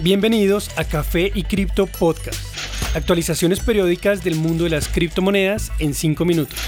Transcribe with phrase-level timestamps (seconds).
[0.00, 2.40] Bienvenidos a Café y Cripto Podcast.
[2.96, 6.58] Actualizaciones periódicas del mundo de las criptomonedas en 5 minutos.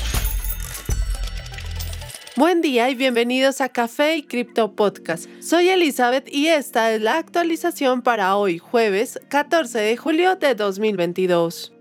[2.37, 5.27] Buen día y bienvenidos a Café y Cripto Podcast.
[5.41, 11.74] Soy Elizabeth y esta es la actualización para hoy, jueves 14 de julio de 2022.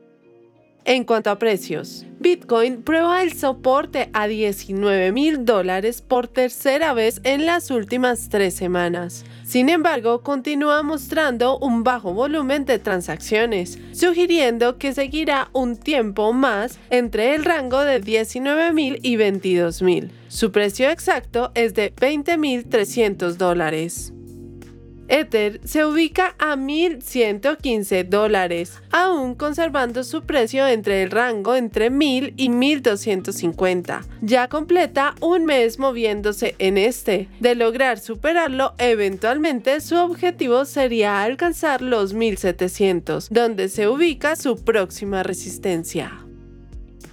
[0.86, 7.22] En cuanto a precios, Bitcoin prueba el soporte a 19 mil dólares por tercera vez
[7.24, 9.24] en las últimas tres semanas.
[9.46, 16.80] Sin embargo, continúa mostrando un bajo volumen de transacciones, sugiriendo que seguirá un tiempo más
[16.90, 20.12] entre el rango de 19 mil y 22 mil.
[20.27, 24.12] Su precio exacto es de 20.300 dólares.
[25.13, 32.34] Ether se ubica a 1.115 dólares, aún conservando su precio entre el rango entre 1.000
[32.35, 34.07] y 1.250.
[34.21, 37.30] Ya completa un mes moviéndose en este.
[37.40, 45.21] De lograr superarlo, eventualmente su objetivo sería alcanzar los 1.700, donde se ubica su próxima
[45.21, 46.23] resistencia.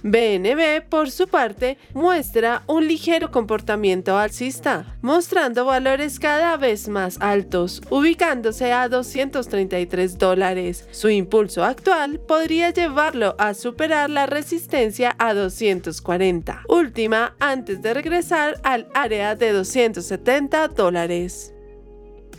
[0.03, 7.81] BNB, por su parte, muestra un ligero comportamiento alcista, mostrando valores cada vez más altos,
[7.89, 10.87] ubicándose a 233 dólares.
[10.91, 18.59] Su impulso actual podría llevarlo a superar la resistencia a 240, última antes de regresar
[18.63, 21.53] al área de 270 dólares.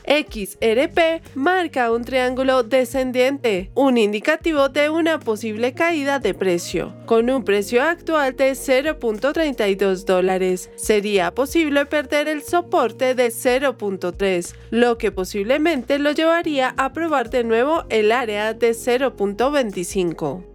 [0.07, 6.95] XRP marca un triángulo descendiente, un indicativo de una posible caída de precio.
[7.07, 14.99] Con un precio actual de 0.32 dólares, sería posible perder el soporte de 0.3, lo
[14.99, 20.52] que posiblemente lo llevaría a probar de nuevo el área de 0.25.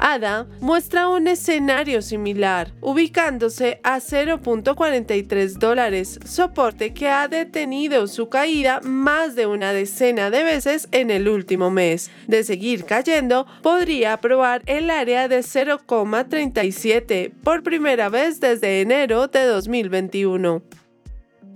[0.00, 8.80] ADA muestra un escenario similar, ubicándose a 0.43 dólares, soporte que ha detenido su caída
[8.82, 12.10] más de una decena de veces en el último mes.
[12.26, 19.44] De seguir cayendo, podría probar el área de 0,37 por primera vez desde enero de
[19.44, 20.62] 2021.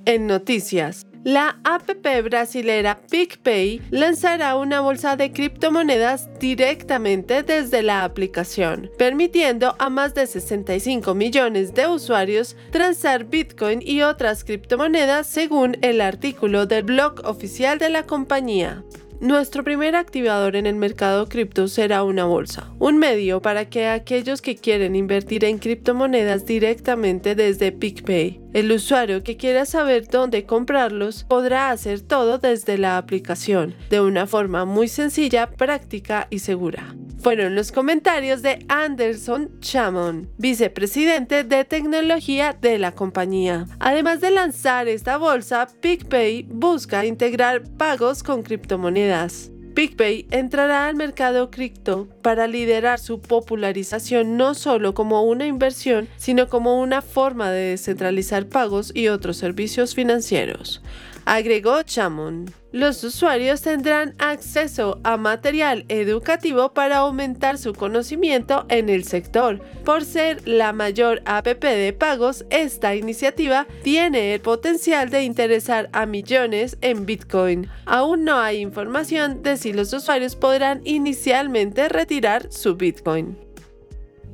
[0.04, 8.90] En noticias, la APP brasilera PicPay lanzará una bolsa de criptomonedas directamente desde la aplicación,
[8.98, 16.02] permitiendo a más de 65 millones de usuarios transar Bitcoin y otras criptomonedas según el
[16.02, 18.84] artículo del blog oficial de la compañía.
[19.20, 24.42] Nuestro primer activador en el mercado cripto será una bolsa, un medio para que aquellos
[24.42, 31.24] que quieren invertir en criptomonedas directamente desde PicPay el usuario que quiera saber dónde comprarlos
[31.24, 36.94] podrá hacer todo desde la aplicación, de una forma muy sencilla, práctica y segura.
[37.24, 43.66] Fueron los comentarios de Anderson Chamon, vicepresidente de tecnología de la compañía.
[43.80, 49.50] Además de lanzar esta bolsa, PicPay busca integrar pagos con criptomonedas.
[49.72, 56.50] PicPay entrará al mercado cripto para liderar su popularización no solo como una inversión, sino
[56.50, 60.82] como una forma de descentralizar pagos y otros servicios financieros
[61.24, 62.46] agregó Chamon.
[62.72, 69.60] Los usuarios tendrán acceso a material educativo para aumentar su conocimiento en el sector.
[69.84, 76.04] Por ser la mayor APP de pagos, esta iniciativa tiene el potencial de interesar a
[76.04, 77.68] millones en Bitcoin.
[77.86, 83.38] Aún no hay información de si los usuarios podrán inicialmente retirar su Bitcoin.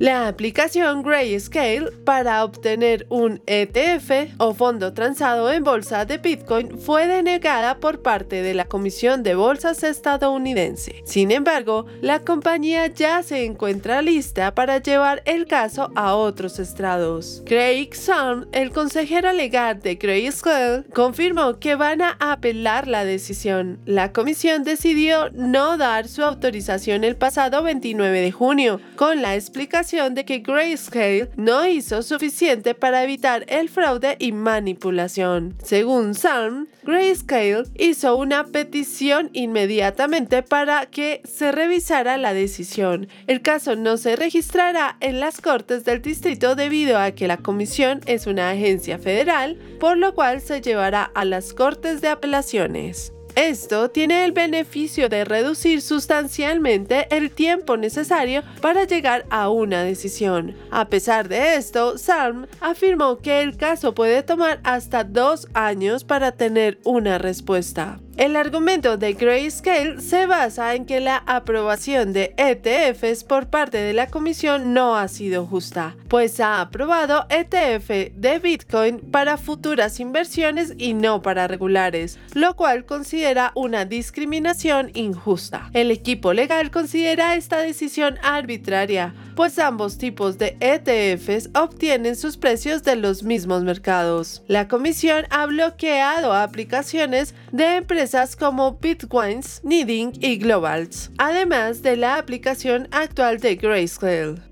[0.00, 7.06] La aplicación Grayscale para obtener un ETF o fondo transado en bolsa de Bitcoin fue
[7.06, 11.02] denegada por parte de la Comisión de Bolsas estadounidense.
[11.04, 17.42] Sin embargo, la compañía ya se encuentra lista para llevar el caso a otros estrados.
[17.44, 23.78] Craig Sun, el consejero legal de Grayscale, confirmó que van a apelar la decisión.
[23.84, 29.89] La comisión decidió no dar su autorización el pasado 29 de junio, con la explicación
[29.90, 35.56] de que Grayscale no hizo suficiente para evitar el fraude y manipulación.
[35.64, 43.08] Según Sam, Grayscale hizo una petición inmediatamente para que se revisara la decisión.
[43.26, 48.00] El caso no se registrará en las Cortes del Distrito debido a que la Comisión
[48.06, 53.12] es una agencia federal, por lo cual se llevará a las Cortes de Apelaciones.
[53.34, 60.54] Esto tiene el beneficio de reducir sustancialmente el tiempo necesario para llegar a una decisión.
[60.70, 66.32] A pesar de esto, Salm afirmó que el caso puede tomar hasta dos años para
[66.32, 67.98] tener una respuesta.
[68.16, 73.92] El argumento de Grayscale se basa en que la aprobación de ETFs por parte de
[73.94, 80.74] la comisión no ha sido justa, pues ha aprobado ETF de Bitcoin para futuras inversiones
[80.76, 85.70] y no para regulares, lo cual considera una discriminación injusta.
[85.72, 92.82] El equipo legal considera esta decisión arbitraria, pues ambos tipos de ETFs obtienen sus precios
[92.82, 94.42] de los mismos mercados.
[94.48, 102.16] La comisión ha bloqueado aplicaciones de empresas como Bitcoins, Needing y Globals, además de la
[102.16, 104.49] aplicación actual de Grayscale.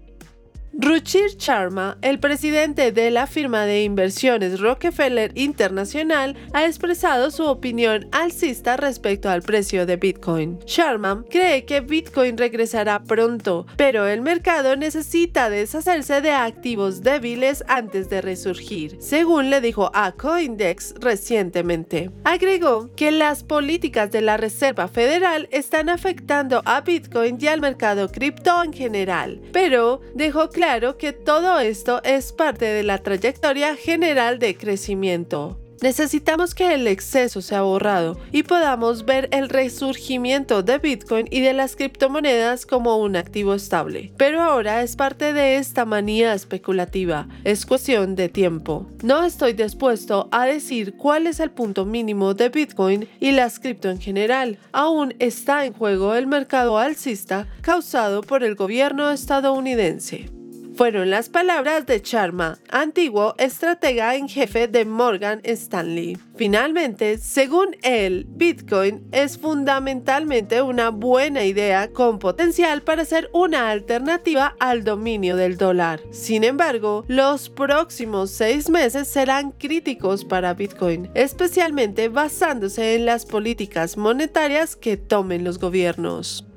[0.80, 8.06] Ruchir Sharma, el presidente de la firma de inversiones Rockefeller Internacional, ha expresado su opinión
[8.12, 10.60] alcista respecto al precio de Bitcoin.
[10.66, 18.08] Sharma cree que Bitcoin regresará pronto, pero el mercado necesita deshacerse de activos débiles antes
[18.08, 22.12] de resurgir, según le dijo a Coindex recientemente.
[22.22, 28.12] Agregó que las políticas de la Reserva Federal están afectando a Bitcoin y al mercado
[28.12, 33.74] cripto en general, pero dejó claro claro que todo esto es parte de la trayectoria
[33.74, 35.58] general de crecimiento.
[35.80, 41.54] Necesitamos que el exceso sea borrado y podamos ver el resurgimiento de Bitcoin y de
[41.54, 44.12] las criptomonedas como un activo estable.
[44.18, 47.28] Pero ahora es parte de esta manía especulativa.
[47.44, 48.90] Es cuestión de tiempo.
[49.02, 53.88] No estoy dispuesto a decir cuál es el punto mínimo de Bitcoin y las cripto
[53.88, 54.58] en general.
[54.72, 60.37] Aún está en juego el mercado alcista causado por el gobierno estadounidense
[60.78, 66.16] fueron las palabras de Sharma, antiguo estratega en jefe de Morgan Stanley.
[66.36, 74.54] Finalmente, según él, Bitcoin es fundamentalmente una buena idea con potencial para ser una alternativa
[74.60, 76.00] al dominio del dólar.
[76.12, 83.96] Sin embargo, los próximos seis meses serán críticos para Bitcoin, especialmente basándose en las políticas
[83.96, 86.47] monetarias que tomen los gobiernos.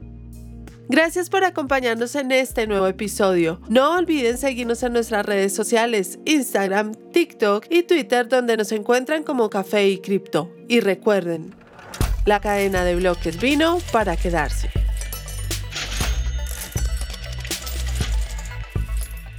[0.91, 3.61] Gracias por acompañarnos en este nuevo episodio.
[3.69, 9.49] No olviden seguirnos en nuestras redes sociales, Instagram, TikTok y Twitter donde nos encuentran como
[9.49, 10.53] Café y Cripto.
[10.67, 11.55] Y recuerden,
[12.25, 14.80] la cadena de bloques vino para quedarse.